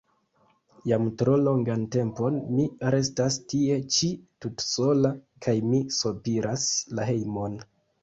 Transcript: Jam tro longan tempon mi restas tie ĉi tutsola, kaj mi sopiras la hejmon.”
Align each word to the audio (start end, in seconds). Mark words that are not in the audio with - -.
Jam 0.91 1.03
tro 1.21 1.35
longan 1.41 1.83
tempon 1.97 2.39
mi 2.55 2.65
restas 2.97 3.39
tie 3.55 3.77
ĉi 3.99 4.11
tutsola, 4.47 5.15
kaj 5.49 5.57
mi 5.71 5.87
sopiras 6.03 6.69
la 6.99 7.11
hejmon.” 7.15 7.61